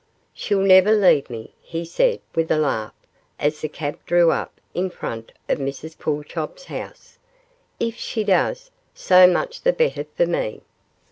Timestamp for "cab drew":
3.69-4.31